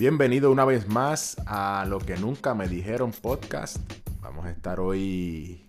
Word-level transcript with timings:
Bienvenido 0.00 0.50
una 0.50 0.64
vez 0.64 0.88
más 0.88 1.36
a 1.44 1.84
lo 1.86 1.98
que 1.98 2.16
nunca 2.16 2.54
me 2.54 2.68
dijeron 2.68 3.12
podcast. 3.12 3.76
Vamos 4.22 4.46
a 4.46 4.50
estar 4.50 4.80
hoy 4.80 5.66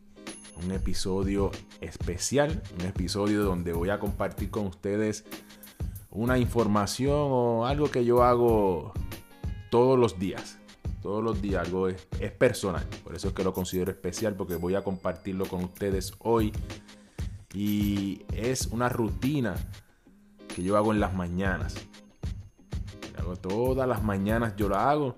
un 0.64 0.72
episodio 0.72 1.52
especial, 1.82 2.64
un 2.80 2.86
episodio 2.86 3.44
donde 3.44 3.74
voy 3.74 3.90
a 3.90 4.00
compartir 4.00 4.50
con 4.50 4.68
ustedes 4.68 5.26
una 6.12 6.38
información 6.38 7.14
o 7.14 7.66
algo 7.66 7.92
que 7.92 8.06
yo 8.06 8.24
hago 8.24 8.94
todos 9.70 10.00
los 10.00 10.18
días. 10.18 10.60
Todos 11.02 11.22
los 11.22 11.42
días 11.42 11.66
algo 11.66 11.90
es, 11.90 12.08
es 12.22 12.32
personal, 12.32 12.88
por 13.04 13.14
eso 13.14 13.28
es 13.28 13.34
que 13.34 13.44
lo 13.44 13.52
considero 13.52 13.92
especial 13.92 14.36
porque 14.36 14.56
voy 14.56 14.76
a 14.76 14.82
compartirlo 14.82 15.46
con 15.46 15.62
ustedes 15.66 16.14
hoy 16.20 16.54
y 17.54 18.22
es 18.34 18.68
una 18.68 18.88
rutina 18.88 19.56
que 20.48 20.64
yo 20.64 20.78
hago 20.78 20.94
en 20.94 21.02
las 21.02 21.14
mañanas 21.14 21.76
todas 23.42 23.88
las 23.88 24.04
mañanas 24.04 24.56
yo 24.56 24.70
lo 24.70 24.76
hago. 24.76 25.18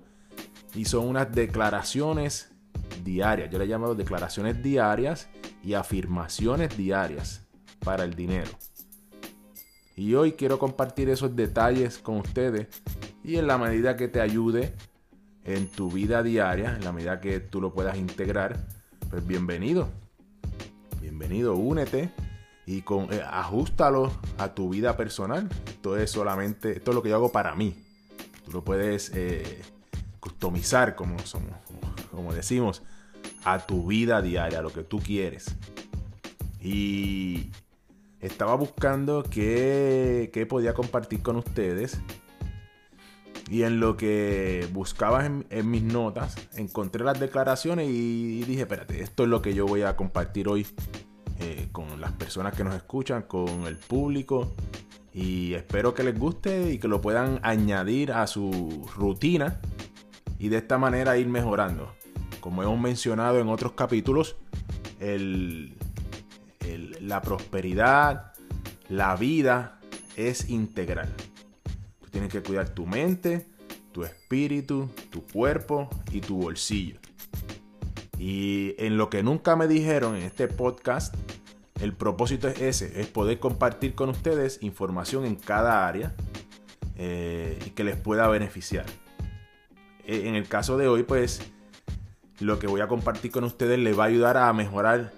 Y 0.74 0.86
son 0.86 1.06
unas 1.06 1.32
declaraciones 1.32 2.50
diarias. 3.04 3.50
Yo 3.50 3.58
le 3.58 3.64
he 3.64 3.68
llamado 3.68 3.94
declaraciones 3.94 4.62
diarias 4.62 5.28
y 5.62 5.74
afirmaciones 5.74 6.76
diarias 6.76 7.46
para 7.84 8.04
el 8.04 8.14
dinero. 8.14 8.50
Y 9.96 10.14
hoy 10.14 10.32
quiero 10.32 10.58
compartir 10.58 11.08
esos 11.08 11.36
detalles 11.36 11.98
con 11.98 12.16
ustedes 12.16 12.66
y 13.22 13.36
en 13.36 13.46
la 13.46 13.58
medida 13.58 13.96
que 13.96 14.08
te 14.08 14.20
ayude 14.20 14.74
en 15.44 15.68
tu 15.68 15.90
vida 15.90 16.22
diaria, 16.22 16.74
en 16.74 16.84
la 16.84 16.92
medida 16.92 17.20
que 17.20 17.38
tú 17.38 17.60
lo 17.60 17.72
puedas 17.72 17.96
integrar, 17.96 18.66
pues 19.10 19.24
bienvenido. 19.24 19.88
Bienvenido, 21.00 21.54
únete 21.54 22.10
y 22.66 22.82
con, 22.82 23.12
eh, 23.12 23.22
ajustalo 23.24 24.12
a 24.38 24.54
tu 24.54 24.70
vida 24.70 24.96
personal. 24.96 25.48
Esto 25.66 25.96
es 25.96 26.10
solamente, 26.10 26.78
esto 26.78 26.90
es 26.90 26.94
lo 26.94 27.02
que 27.02 27.10
yo 27.10 27.16
hago 27.16 27.30
para 27.30 27.54
mí. 27.54 27.83
Tú 28.44 28.52
lo 28.52 28.64
puedes 28.64 29.10
eh, 29.14 29.62
customizar, 30.20 30.94
como, 30.94 31.18
somos, 31.20 31.50
como 32.10 32.32
decimos, 32.32 32.82
a 33.44 33.66
tu 33.66 33.86
vida 33.86 34.22
diaria, 34.22 34.58
a 34.58 34.62
lo 34.62 34.72
que 34.72 34.82
tú 34.82 34.98
quieres. 34.98 35.56
Y 36.60 37.50
estaba 38.20 38.54
buscando 38.54 39.22
qué, 39.22 40.46
podía 40.48 40.74
compartir 40.74 41.22
con 41.22 41.36
ustedes. 41.36 42.00
Y 43.50 43.62
en 43.64 43.78
lo 43.78 43.98
que 43.98 44.66
buscaba 44.72 45.26
en, 45.26 45.70
mis 45.70 45.82
notas, 45.82 46.36
encontré 46.54 47.04
las 47.04 47.20
declaraciones 47.20 47.88
y 47.90 48.42
dije, 48.44 48.62
espérate, 48.62 49.02
esto 49.02 49.24
es 49.24 49.28
lo 49.28 49.42
que 49.42 49.52
yo 49.52 49.66
voy 49.66 49.82
a 49.82 49.96
compartir 49.96 50.48
hoy 50.48 50.66
eh, 51.40 51.68
con 51.70 52.00
las 52.00 52.12
personas 52.12 52.54
que 52.54 52.64
nos 52.64 52.74
escuchan, 52.74 53.22
con 53.22 53.66
el 53.66 53.76
público 53.76 54.54
y 55.14 55.54
espero 55.54 55.94
que 55.94 56.02
les 56.02 56.18
guste 56.18 56.72
y 56.72 56.78
que 56.78 56.88
lo 56.88 57.00
puedan 57.00 57.38
añadir 57.44 58.10
a 58.10 58.26
su 58.26 58.90
rutina 58.96 59.60
y 60.40 60.48
de 60.48 60.56
esta 60.56 60.76
manera 60.76 61.16
ir 61.16 61.28
mejorando. 61.28 61.94
Como 62.40 62.64
hemos 62.64 62.80
mencionado 62.80 63.38
en 63.40 63.48
otros 63.48 63.72
capítulos, 63.72 64.36
la 67.00 67.22
prosperidad, 67.22 68.32
la 68.88 69.14
vida 69.14 69.78
es 70.16 70.50
integral. 70.50 71.08
Tú 72.00 72.10
tienes 72.10 72.32
que 72.32 72.42
cuidar 72.42 72.70
tu 72.70 72.84
mente, 72.84 73.46
tu 73.92 74.02
espíritu, 74.02 74.90
tu 75.10 75.24
cuerpo 75.24 75.88
y 76.10 76.20
tu 76.20 76.38
bolsillo. 76.38 76.98
Y 78.18 78.74
en 78.78 78.96
lo 78.96 79.10
que 79.10 79.22
nunca 79.22 79.54
me 79.54 79.68
dijeron 79.68 80.16
en 80.16 80.22
este 80.22 80.48
podcast, 80.48 81.14
el 81.80 81.92
propósito 81.92 82.48
es 82.48 82.60
ese, 82.60 83.00
es 83.00 83.06
poder 83.08 83.38
compartir 83.40 83.94
con 83.94 84.08
ustedes 84.08 84.58
información 84.62 85.24
en 85.24 85.36
cada 85.36 85.86
área 85.86 86.14
eh, 86.96 87.58
y 87.66 87.70
que 87.70 87.84
les 87.84 87.96
pueda 87.96 88.28
beneficiar. 88.28 88.86
E, 90.06 90.28
en 90.28 90.36
el 90.36 90.46
caso 90.46 90.78
de 90.78 90.88
hoy, 90.88 91.02
pues 91.02 91.42
lo 92.40 92.58
que 92.58 92.66
voy 92.66 92.80
a 92.80 92.88
compartir 92.88 93.30
con 93.30 93.44
ustedes 93.44 93.78
les 93.78 93.98
va 93.98 94.04
a 94.04 94.06
ayudar 94.06 94.36
a 94.36 94.52
mejorar 94.52 95.12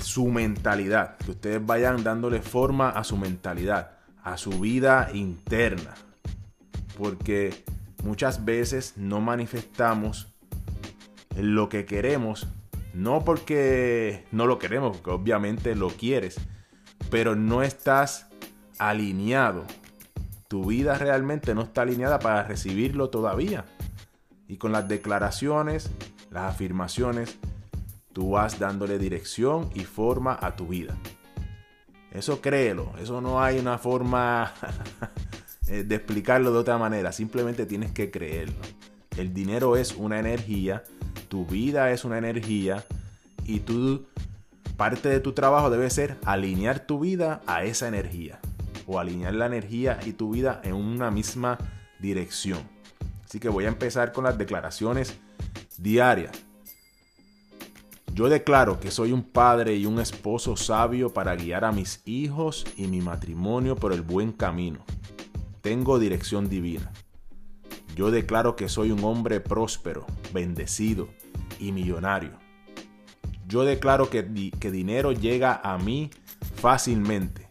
su 0.00 0.28
mentalidad, 0.28 1.16
que 1.18 1.32
ustedes 1.32 1.64
vayan 1.64 2.02
dándole 2.04 2.40
forma 2.40 2.90
a 2.90 3.04
su 3.04 3.16
mentalidad, 3.16 3.98
a 4.22 4.36
su 4.36 4.60
vida 4.60 5.10
interna. 5.12 5.94
Porque 6.96 7.64
muchas 8.04 8.44
veces 8.44 8.94
no 8.96 9.20
manifestamos 9.20 10.28
lo 11.36 11.68
que 11.68 11.84
queremos 11.86 12.46
no 12.94 13.24
porque 13.24 14.24
no 14.32 14.46
lo 14.46 14.58
queremos, 14.58 14.96
porque 14.96 15.10
obviamente 15.10 15.74
lo 15.74 15.88
quieres, 15.88 16.40
pero 17.10 17.36
no 17.36 17.62
estás 17.62 18.28
alineado. 18.78 19.64
Tu 20.48 20.64
vida 20.64 20.94
realmente 20.98 21.54
no 21.54 21.62
está 21.62 21.82
alineada 21.82 22.18
para 22.18 22.42
recibirlo 22.42 23.10
todavía. 23.10 23.64
Y 24.48 24.56
con 24.56 24.72
las 24.72 24.88
declaraciones, 24.88 25.90
las 26.30 26.54
afirmaciones, 26.54 27.38
tú 28.12 28.30
vas 28.30 28.58
dándole 28.58 28.98
dirección 28.98 29.70
y 29.74 29.80
forma 29.80 30.36
a 30.40 30.56
tu 30.56 30.66
vida. 30.66 30.96
Eso 32.10 32.40
créelo, 32.40 32.92
eso 33.00 33.20
no 33.20 33.40
hay 33.40 33.58
una 33.60 33.78
forma 33.78 34.52
de 35.66 35.94
explicarlo 35.94 36.52
de 36.52 36.58
otra 36.58 36.76
manera, 36.78 37.12
simplemente 37.12 37.66
tienes 37.66 37.92
que 37.92 38.10
creerlo. 38.10 38.60
El 39.16 39.32
dinero 39.32 39.76
es 39.76 39.94
una 39.94 40.18
energía 40.18 40.82
tu 41.30 41.46
vida 41.46 41.92
es 41.92 42.04
una 42.04 42.18
energía 42.18 42.84
y 43.44 43.60
tú, 43.60 44.04
parte 44.76 45.08
de 45.08 45.20
tu 45.20 45.32
trabajo 45.32 45.70
debe 45.70 45.88
ser 45.88 46.18
alinear 46.24 46.80
tu 46.80 46.98
vida 46.98 47.40
a 47.46 47.62
esa 47.62 47.86
energía 47.86 48.40
o 48.84 48.98
alinear 48.98 49.34
la 49.34 49.46
energía 49.46 50.00
y 50.04 50.12
tu 50.12 50.32
vida 50.32 50.60
en 50.64 50.74
una 50.74 51.12
misma 51.12 51.56
dirección. 52.00 52.58
Así 53.24 53.38
que 53.38 53.48
voy 53.48 53.64
a 53.66 53.68
empezar 53.68 54.10
con 54.10 54.24
las 54.24 54.38
declaraciones 54.38 55.18
diarias. 55.78 56.32
Yo 58.12 58.28
declaro 58.28 58.80
que 58.80 58.90
soy 58.90 59.12
un 59.12 59.22
padre 59.22 59.76
y 59.76 59.86
un 59.86 60.00
esposo 60.00 60.56
sabio 60.56 61.14
para 61.14 61.36
guiar 61.36 61.64
a 61.64 61.70
mis 61.70 62.02
hijos 62.06 62.66
y 62.76 62.88
mi 62.88 63.00
matrimonio 63.00 63.76
por 63.76 63.92
el 63.92 64.02
buen 64.02 64.32
camino. 64.32 64.84
Tengo 65.60 66.00
dirección 66.00 66.48
divina. 66.48 66.90
Yo 67.94 68.10
declaro 68.10 68.56
que 68.56 68.68
soy 68.68 68.90
un 68.90 69.04
hombre 69.04 69.38
próspero, 69.38 70.06
bendecido 70.32 71.19
y 71.58 71.72
millonario. 71.72 72.32
Yo 73.46 73.64
declaro 73.64 74.10
que, 74.10 74.52
que 74.58 74.70
dinero 74.70 75.12
llega 75.12 75.60
a 75.62 75.76
mí 75.78 76.10
fácilmente. 76.56 77.48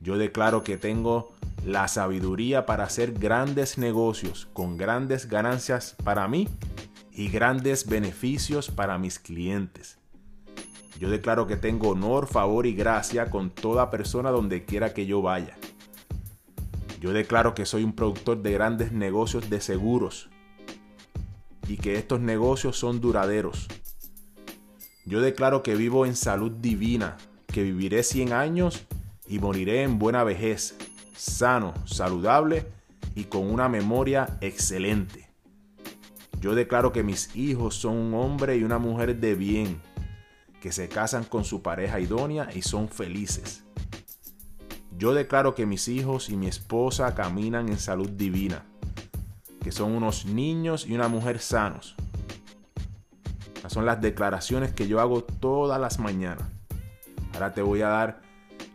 Yo 0.00 0.16
declaro 0.16 0.62
que 0.62 0.76
tengo 0.76 1.34
la 1.64 1.88
sabiduría 1.88 2.64
para 2.66 2.84
hacer 2.84 3.12
grandes 3.12 3.78
negocios 3.78 4.48
con 4.52 4.76
grandes 4.76 5.28
ganancias 5.28 5.96
para 6.04 6.28
mí 6.28 6.48
y 7.12 7.28
grandes 7.28 7.88
beneficios 7.88 8.70
para 8.70 8.98
mis 8.98 9.18
clientes. 9.18 9.98
Yo 11.00 11.10
declaro 11.10 11.46
que 11.46 11.56
tengo 11.56 11.88
honor, 11.88 12.28
favor 12.28 12.66
y 12.66 12.74
gracia 12.74 13.28
con 13.28 13.50
toda 13.50 13.90
persona 13.90 14.30
donde 14.30 14.64
quiera 14.64 14.94
que 14.94 15.06
yo 15.06 15.20
vaya. 15.20 15.56
Yo 17.00 17.12
declaro 17.12 17.54
que 17.54 17.66
soy 17.66 17.82
un 17.82 17.92
productor 17.92 18.40
de 18.42 18.52
grandes 18.52 18.92
negocios 18.92 19.50
de 19.50 19.60
seguros 19.60 20.30
y 21.68 21.76
que 21.76 21.96
estos 21.96 22.20
negocios 22.20 22.78
son 22.78 23.00
duraderos. 23.00 23.68
Yo 25.04 25.20
declaro 25.20 25.62
que 25.62 25.76
vivo 25.76 26.06
en 26.06 26.16
salud 26.16 26.50
divina, 26.50 27.16
que 27.46 27.62
viviré 27.62 28.02
100 28.02 28.32
años 28.32 28.84
y 29.28 29.38
moriré 29.38 29.82
en 29.82 29.98
buena 29.98 30.24
vejez, 30.24 30.76
sano, 31.16 31.74
saludable 31.86 32.66
y 33.14 33.24
con 33.24 33.50
una 33.50 33.68
memoria 33.68 34.38
excelente. 34.40 35.28
Yo 36.40 36.54
declaro 36.54 36.92
que 36.92 37.02
mis 37.02 37.34
hijos 37.34 37.76
son 37.76 37.96
un 37.96 38.14
hombre 38.14 38.56
y 38.56 38.64
una 38.64 38.78
mujer 38.78 39.16
de 39.18 39.34
bien, 39.34 39.80
que 40.60 40.72
se 40.72 40.88
casan 40.88 41.24
con 41.24 41.44
su 41.44 41.62
pareja 41.62 42.00
idónea 42.00 42.48
y 42.54 42.62
son 42.62 42.88
felices. 42.88 43.64
Yo 44.98 45.14
declaro 45.14 45.54
que 45.54 45.66
mis 45.66 45.88
hijos 45.88 46.30
y 46.30 46.36
mi 46.36 46.46
esposa 46.46 47.14
caminan 47.14 47.68
en 47.68 47.78
salud 47.78 48.08
divina 48.10 48.64
que 49.66 49.72
son 49.72 49.96
unos 49.96 50.26
niños 50.26 50.86
y 50.86 50.94
una 50.94 51.08
mujer 51.08 51.40
sanos. 51.40 51.96
Estas 53.56 53.72
son 53.72 53.84
las 53.84 54.00
declaraciones 54.00 54.72
que 54.72 54.86
yo 54.86 55.00
hago 55.00 55.24
todas 55.24 55.80
las 55.80 55.98
mañanas. 55.98 56.46
Ahora 57.34 57.52
te 57.52 57.62
voy 57.62 57.82
a 57.82 57.88
dar 57.88 58.20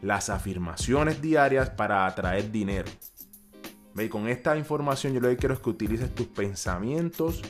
las 0.01 0.29
afirmaciones 0.29 1.21
diarias 1.21 1.69
para 1.69 2.05
atraer 2.05 2.51
dinero. 2.51 2.91
¿Ve? 3.93 4.09
con 4.09 4.27
esta 4.27 4.57
información 4.57 5.13
yo 5.13 5.21
lo 5.21 5.29
que 5.29 5.37
quiero 5.37 5.53
es 5.53 5.61
que 5.61 5.69
utilices 5.69 6.13
tus 6.13 6.27
pensamientos 6.27 7.41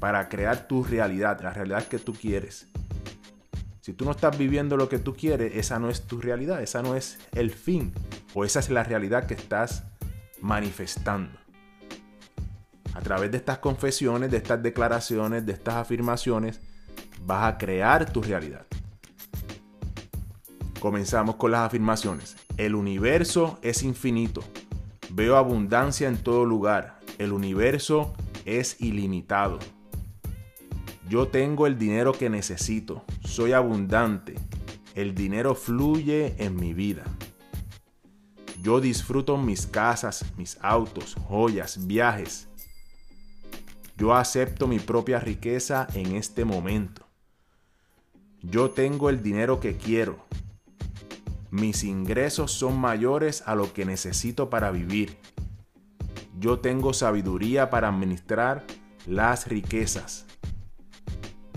para 0.00 0.28
crear 0.28 0.66
tu 0.66 0.82
realidad, 0.82 1.40
la 1.42 1.52
realidad 1.52 1.86
que 1.86 2.00
tú 2.00 2.12
quieres. 2.12 2.66
Si 3.82 3.92
tú 3.92 4.04
no 4.04 4.10
estás 4.10 4.36
viviendo 4.36 4.76
lo 4.76 4.88
que 4.88 4.98
tú 4.98 5.14
quieres, 5.14 5.54
esa 5.54 5.78
no 5.78 5.90
es 5.90 6.08
tu 6.08 6.20
realidad, 6.20 6.60
esa 6.60 6.82
no 6.82 6.96
es 6.96 7.20
el 7.36 7.52
fin, 7.52 7.92
o 8.34 8.44
esa 8.44 8.58
es 8.58 8.68
la 8.68 8.82
realidad 8.82 9.28
que 9.28 9.34
estás 9.34 9.84
manifestando. 10.40 11.43
A 12.94 13.00
través 13.00 13.30
de 13.30 13.36
estas 13.36 13.58
confesiones, 13.58 14.30
de 14.30 14.36
estas 14.36 14.62
declaraciones, 14.62 15.44
de 15.44 15.52
estas 15.52 15.74
afirmaciones, 15.74 16.60
vas 17.26 17.52
a 17.52 17.58
crear 17.58 18.10
tu 18.10 18.22
realidad. 18.22 18.66
Comenzamos 20.80 21.36
con 21.36 21.50
las 21.50 21.60
afirmaciones. 21.60 22.36
El 22.56 22.74
universo 22.74 23.58
es 23.62 23.82
infinito. 23.82 24.44
Veo 25.10 25.36
abundancia 25.36 26.08
en 26.08 26.16
todo 26.16 26.44
lugar 26.44 26.98
El 27.18 27.32
universo 27.32 28.14
es 28.44 28.80
ilimitado. 28.80 29.58
Yo 31.08 31.28
tengo 31.28 31.66
el 31.66 31.78
dinero 31.78 32.12
que 32.12 32.28
necesito. 32.28 33.04
Soy 33.24 33.52
abundante. 33.52 34.34
El 34.94 35.14
dinero 35.14 35.54
fluye 35.54 36.34
en 36.38 36.56
mi 36.56 36.74
vida. 36.74 37.04
Yo 38.62 38.80
disfruto 38.80 39.36
mis 39.36 39.66
casas, 39.66 40.24
mis 40.36 40.58
autos, 40.62 41.16
joyas, 41.28 41.86
viajes. 41.86 42.48
Yo 43.96 44.14
acepto 44.14 44.66
mi 44.66 44.80
propia 44.80 45.20
riqueza 45.20 45.86
en 45.94 46.16
este 46.16 46.44
momento. 46.44 47.06
Yo 48.42 48.70
tengo 48.70 49.08
el 49.08 49.22
dinero 49.22 49.60
que 49.60 49.76
quiero. 49.76 50.24
Mis 51.50 51.84
ingresos 51.84 52.50
son 52.50 52.76
mayores 52.76 53.44
a 53.46 53.54
lo 53.54 53.72
que 53.72 53.84
necesito 53.84 54.50
para 54.50 54.72
vivir. 54.72 55.16
Yo 56.38 56.58
tengo 56.58 56.92
sabiduría 56.92 57.70
para 57.70 57.88
administrar 57.88 58.64
las 59.06 59.46
riquezas. 59.46 60.26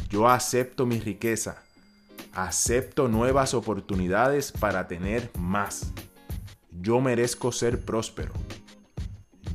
Yo 0.09 0.29
acepto 0.29 0.85
mi 0.85 0.99
riqueza. 0.99 1.63
Acepto 2.33 3.07
nuevas 3.07 3.55
oportunidades 3.55 4.51
para 4.51 4.87
tener 4.87 5.31
más. 5.39 5.91
Yo 6.71 7.01
merezco 7.01 7.51
ser 7.51 7.83
próspero. 7.83 8.33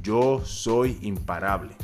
Yo 0.02 0.43
soy 0.44 0.99
imparable. 1.02 1.76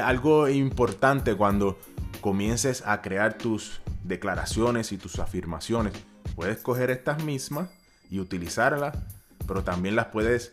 Algo 0.00 0.48
importante 0.48 1.34
cuando 1.34 1.78
comiences 2.20 2.82
a 2.86 3.02
crear 3.02 3.36
tus 3.36 3.82
declaraciones 4.04 4.92
y 4.92 4.98
tus 4.98 5.18
afirmaciones. 5.18 5.92
Puedes 6.34 6.58
coger 6.58 6.90
estas 6.90 7.22
mismas 7.24 7.68
y 8.10 8.20
utilizarlas, 8.20 8.96
pero 9.46 9.64
también 9.64 9.96
las 9.96 10.06
puedes 10.06 10.50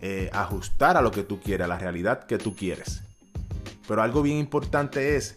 eh, 0.00 0.30
ajustar 0.32 0.96
a 0.96 1.02
lo 1.02 1.10
que 1.10 1.22
tú 1.22 1.40
quieres, 1.40 1.64
a 1.64 1.68
la 1.68 1.78
realidad 1.78 2.24
que 2.24 2.38
tú 2.38 2.54
quieres. 2.54 3.02
Pero 3.86 4.02
algo 4.02 4.22
bien 4.22 4.38
importante 4.38 5.16
es 5.16 5.34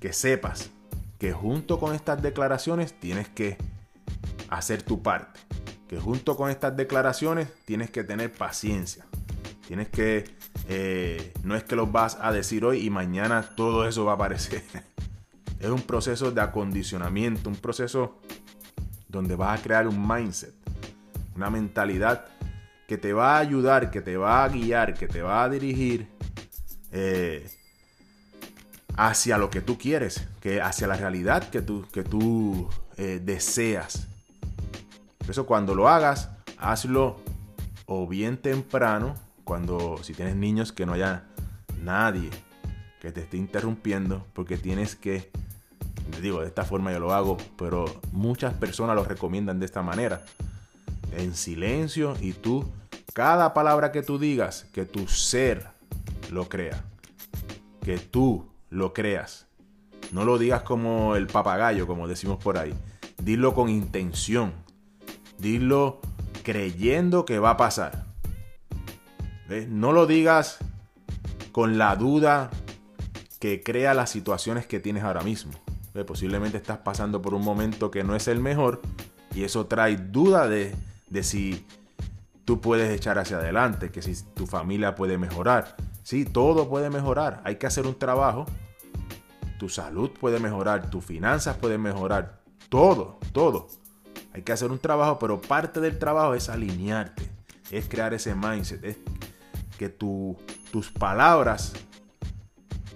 que 0.00 0.12
sepas 0.12 0.70
que 1.18 1.32
junto 1.32 1.78
con 1.78 1.94
estas 1.94 2.20
declaraciones 2.20 2.98
tienes 2.98 3.28
que 3.28 3.56
hacer 4.50 4.82
tu 4.82 5.02
parte. 5.02 5.40
Que 5.88 5.98
junto 5.98 6.36
con 6.36 6.50
estas 6.50 6.76
declaraciones 6.76 7.48
tienes 7.64 7.90
que 7.90 8.04
tener 8.04 8.32
paciencia. 8.32 9.06
Tienes 9.66 9.88
que, 9.88 10.24
eh, 10.68 11.32
no 11.42 11.56
es 11.56 11.64
que 11.64 11.74
los 11.74 11.90
vas 11.90 12.18
a 12.20 12.32
decir 12.32 12.64
hoy 12.64 12.86
y 12.86 12.90
mañana 12.90 13.50
todo 13.56 13.86
eso 13.88 14.04
va 14.04 14.12
a 14.12 14.14
aparecer. 14.14 14.62
es 15.60 15.68
un 15.68 15.82
proceso 15.82 16.30
de 16.30 16.40
acondicionamiento, 16.40 17.48
un 17.48 17.56
proceso 17.56 18.18
donde 19.08 19.34
vas 19.34 19.58
a 19.58 19.62
crear 19.62 19.88
un 19.88 20.06
mindset, 20.06 20.54
una 21.34 21.50
mentalidad 21.50 22.26
que 22.86 22.96
te 22.96 23.12
va 23.12 23.36
a 23.36 23.40
ayudar, 23.40 23.90
que 23.90 24.00
te 24.00 24.16
va 24.16 24.44
a 24.44 24.48
guiar, 24.48 24.94
que 24.94 25.08
te 25.08 25.22
va 25.22 25.42
a 25.42 25.48
dirigir 25.48 26.08
eh, 26.92 27.50
hacia 28.96 29.36
lo 29.38 29.50
que 29.50 29.60
tú 29.60 29.76
quieres, 29.76 30.28
que 30.40 30.60
hacia 30.60 30.86
la 30.86 30.96
realidad 30.96 31.48
que 31.50 31.62
tú, 31.62 31.86
que 31.92 32.04
tú 32.04 32.68
eh, 32.96 33.20
deseas. 33.22 34.06
Por 35.18 35.30
eso 35.30 35.44
cuando 35.44 35.74
lo 35.74 35.88
hagas, 35.88 36.30
hazlo 36.56 37.20
o 37.86 38.06
bien 38.06 38.36
temprano, 38.36 39.14
cuando 39.46 39.96
si 40.02 40.12
tienes 40.12 40.36
niños 40.36 40.72
que 40.72 40.84
no 40.84 40.92
haya 40.92 41.24
nadie 41.82 42.28
que 43.00 43.12
te 43.12 43.22
esté 43.22 43.38
interrumpiendo, 43.38 44.26
porque 44.34 44.58
tienes 44.58 44.96
que, 44.96 45.30
digo, 46.20 46.40
de 46.40 46.48
esta 46.48 46.64
forma 46.64 46.92
yo 46.92 47.00
lo 47.00 47.14
hago, 47.14 47.38
pero 47.56 47.84
muchas 48.12 48.52
personas 48.52 48.96
lo 48.96 49.04
recomiendan 49.04 49.58
de 49.58 49.66
esta 49.66 49.80
manera, 49.82 50.24
en 51.12 51.34
silencio 51.34 52.14
y 52.20 52.32
tú, 52.32 52.70
cada 53.14 53.54
palabra 53.54 53.92
que 53.92 54.02
tú 54.02 54.18
digas, 54.18 54.66
que 54.72 54.84
tu 54.84 55.06
ser 55.06 55.68
lo 56.30 56.48
crea, 56.48 56.84
que 57.82 57.98
tú 57.98 58.50
lo 58.68 58.92
creas. 58.92 59.46
No 60.12 60.24
lo 60.24 60.36
digas 60.36 60.62
como 60.62 61.16
el 61.16 61.26
papagayo, 61.26 61.86
como 61.86 62.08
decimos 62.08 62.42
por 62.42 62.58
ahí. 62.58 62.74
Dilo 63.22 63.54
con 63.54 63.68
intención 63.68 64.52
Dilo 65.38 66.00
creyendo 66.42 67.24
que 67.24 67.38
va 67.38 67.50
a 67.50 67.56
pasar. 67.56 68.05
No 69.68 69.92
lo 69.92 70.06
digas 70.06 70.58
con 71.52 71.78
la 71.78 71.96
duda 71.96 72.50
que 73.38 73.62
crea 73.62 73.94
las 73.94 74.10
situaciones 74.10 74.66
que 74.66 74.80
tienes 74.80 75.04
ahora 75.04 75.22
mismo. 75.22 75.52
Posiblemente 76.06 76.58
estás 76.58 76.78
pasando 76.78 77.22
por 77.22 77.32
un 77.32 77.42
momento 77.42 77.90
que 77.90 78.04
no 78.04 78.14
es 78.14 78.28
el 78.28 78.40
mejor 78.40 78.82
y 79.34 79.44
eso 79.44 79.66
trae 79.66 79.96
duda 79.96 80.48
de, 80.48 80.74
de 81.08 81.22
si 81.22 81.66
tú 82.44 82.60
puedes 82.60 82.94
echar 82.94 83.18
hacia 83.18 83.38
adelante, 83.38 83.90
que 83.90 84.02
si 84.02 84.14
tu 84.34 84.46
familia 84.46 84.94
puede 84.94 85.16
mejorar. 85.18 85.76
Sí, 86.02 86.24
todo 86.24 86.68
puede 86.68 86.90
mejorar. 86.90 87.40
Hay 87.44 87.56
que 87.56 87.66
hacer 87.66 87.86
un 87.86 87.98
trabajo. 87.98 88.46
Tu 89.58 89.68
salud 89.68 90.10
puede 90.10 90.38
mejorar, 90.38 90.90
tus 90.90 91.04
finanzas 91.04 91.56
pueden 91.56 91.80
mejorar. 91.80 92.40
Todo, 92.68 93.18
todo. 93.32 93.68
Hay 94.32 94.42
que 94.42 94.52
hacer 94.52 94.70
un 94.70 94.78
trabajo, 94.78 95.18
pero 95.18 95.40
parte 95.40 95.80
del 95.80 95.98
trabajo 95.98 96.34
es 96.34 96.50
alinearte, 96.50 97.22
es 97.70 97.88
crear 97.88 98.12
ese 98.12 98.34
mindset, 98.34 98.84
es 98.84 98.98
que 99.78 99.88
tus 99.88 100.90
palabras, 100.98 101.72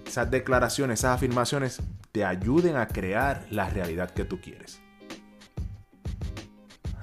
esas 0.05 0.29
declaraciones, 0.29 0.99
esas 0.99 1.15
afirmaciones 1.15 1.81
te 2.11 2.25
ayuden 2.25 2.75
a 2.75 2.87
crear 2.87 3.45
la 3.49 3.69
realidad 3.69 4.11
que 4.11 4.25
tú 4.25 4.41
quieres. 4.41 4.81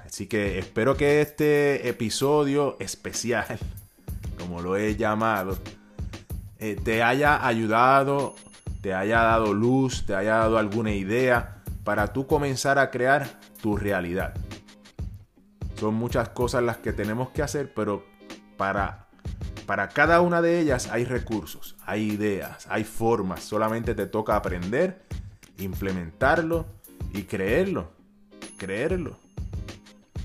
Así 0.05 0.27
que 0.27 0.59
espero 0.59 0.97
que 0.97 1.21
este 1.21 1.89
episodio 1.89 2.77
especial, 2.81 3.59
como 4.39 4.61
lo 4.61 4.77
he 4.77 4.97
llamado, 4.97 5.59
eh, 6.59 6.77
te 6.83 7.03
haya 7.03 7.47
ayudado, 7.47 8.35
te 8.81 8.95
haya 8.95 9.23
dado 9.23 9.55
luz, 9.55 10.05
te 10.07 10.15
haya 10.15 10.37
dado 10.37 10.59
alguna 10.59 10.93
idea 10.93 11.63
para 11.85 12.13
tú 12.13 12.27
comenzar 12.27 12.79
a 12.79 12.91
crear 12.91 13.29
tu 13.63 13.77
realidad. 13.77 14.35
Son 15.79 15.95
muchas 15.95 16.31
cosas 16.31 16.63
las 16.63 16.79
que 16.79 16.93
tenemos 16.93 17.31
que 17.31 17.43
hacer, 17.43 17.73
pero 17.73 18.05
para, 18.57 19.08
para 19.69 19.91
cada 19.91 20.23
una 20.23 20.41
de 20.41 20.61
ellas 20.61 20.89
hay 20.91 21.05
recursos, 21.05 21.77
hay 21.85 22.13
ideas, 22.13 22.67
hay 22.71 22.85
formas. 22.85 23.43
Solamente 23.43 23.95
te 23.95 24.07
toca 24.07 24.35
aprender, 24.35 25.03
implementarlo 25.59 26.65
y 27.13 27.25
creerlo. 27.25 27.91
Creerlo. 28.57 29.19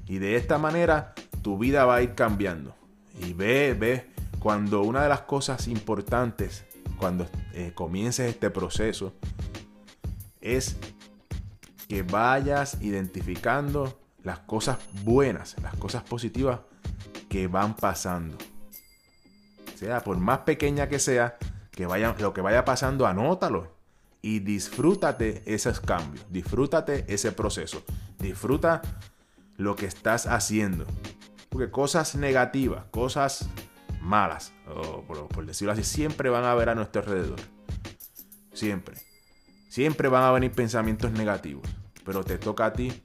Y 0.08 0.20
de 0.20 0.38
esta 0.38 0.58
manera 0.58 1.14
tu 1.42 1.58
vida 1.58 1.84
va 1.84 1.96
a 1.96 2.02
ir 2.02 2.16
cambiando. 2.16 2.74
Y 3.20 3.34
ve, 3.34 3.76
ve, 3.78 4.14
cuando 4.40 4.82
una 4.82 5.04
de 5.04 5.10
las 5.10 5.24
cosas 5.24 5.68
importantes, 5.68 6.64
cuando 6.98 7.28
eh, 7.52 7.74
comiences 7.76 8.30
este 8.30 8.50
proceso, 8.50 9.12
es 10.40 10.78
que 11.90 12.04
vayas 12.04 12.82
identificando 12.82 14.00
las 14.24 14.40
cosas 14.40 14.78
buenas, 15.04 15.58
las 15.62 15.76
cosas 15.76 16.02
positivas 16.04 16.62
que 17.28 17.48
van 17.48 17.76
pasando. 17.76 18.38
Por 20.04 20.18
más 20.18 20.40
pequeña 20.40 20.88
que 20.90 21.00
sea, 21.00 21.38
que 21.72 21.86
vaya, 21.86 22.16
lo 22.20 22.34
que 22.34 22.42
vaya 22.42 22.66
pasando, 22.66 23.06
anótalo. 23.06 23.74
Y 24.22 24.40
disfrútate 24.40 25.44
esos 25.46 25.82
cambios, 25.82 26.26
disfrútate 26.30 27.04
ese 27.08 27.34
proceso, 27.34 27.84
disfruta 28.20 28.82
lo 29.58 29.76
que 29.76 29.86
estás 29.86 30.28
haciendo. 30.28 30.86
Porque 31.50 31.70
cosas 31.70 32.16
negativas, 32.16 32.86
cosas 32.92 33.50
malas, 34.00 34.54
por, 35.08 35.28
por 35.28 35.46
decirlo 35.46 35.74
así, 35.74 35.84
siempre 35.84 36.30
van 36.30 36.46
a 36.46 36.52
haber 36.52 36.70
a 36.70 36.76
nuestro 36.76 37.02
alrededor. 37.02 37.40
Siempre. 38.54 38.96
Siempre 39.68 40.08
van 40.08 40.24
a 40.24 40.32
venir 40.32 40.52
pensamientos 40.52 41.12
negativos 41.12 41.68
pero 42.06 42.24
te 42.24 42.38
toca 42.38 42.68
a 42.68 42.74
ti 42.74 43.02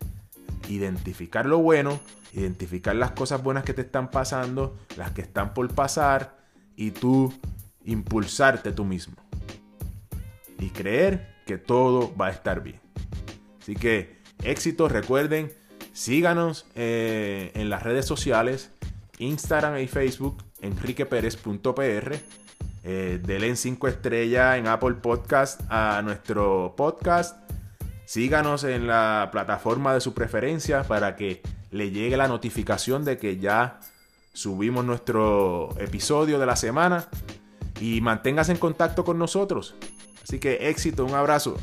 identificar 0.68 1.46
lo 1.46 1.58
bueno, 1.58 2.00
identificar 2.32 2.94
las 2.94 3.12
cosas 3.12 3.42
buenas 3.42 3.64
que 3.64 3.74
te 3.74 3.82
están 3.82 4.10
pasando, 4.10 4.76
las 4.96 5.12
que 5.12 5.22
están 5.22 5.54
por 5.54 5.72
pasar 5.74 6.36
y 6.78 6.92
tú 6.92 7.34
impulsarte 7.84 8.72
tú 8.72 8.84
mismo. 8.84 9.16
Y 10.58 10.70
creer 10.70 11.34
que 11.44 11.58
todo 11.58 12.14
va 12.16 12.28
a 12.28 12.30
estar 12.30 12.62
bien. 12.62 12.80
Así 13.60 13.74
que 13.74 14.16
éxito, 14.42 14.88
recuerden, 14.88 15.52
síganos 15.92 16.64
eh, 16.76 17.50
en 17.54 17.68
las 17.68 17.82
redes 17.82 18.06
sociales, 18.06 18.70
Instagram 19.18 19.78
y 19.78 19.88
Facebook, 19.88 20.42
enriqueperez.pr. 20.62 22.14
Eh, 22.84 23.20
denle 23.22 23.56
5 23.56 23.88
estrellas 23.88 24.56
en 24.56 24.68
Apple 24.68 24.94
Podcast 24.94 25.60
a 25.68 26.00
nuestro 26.02 26.74
podcast 26.76 27.36
Síganos 28.08 28.64
en 28.64 28.86
la 28.86 29.28
plataforma 29.30 29.92
de 29.92 30.00
su 30.00 30.14
preferencia 30.14 30.82
para 30.82 31.14
que 31.14 31.42
le 31.70 31.90
llegue 31.90 32.16
la 32.16 32.26
notificación 32.26 33.04
de 33.04 33.18
que 33.18 33.36
ya 33.36 33.80
subimos 34.38 34.84
nuestro 34.84 35.70
episodio 35.80 36.38
de 36.38 36.46
la 36.46 36.54
semana 36.54 37.08
y 37.80 38.00
manténgase 38.00 38.52
en 38.52 38.58
contacto 38.58 39.04
con 39.04 39.18
nosotros. 39.18 39.74
Así 40.22 40.38
que 40.38 40.68
éxito, 40.68 41.04
un 41.04 41.14
abrazo. 41.14 41.56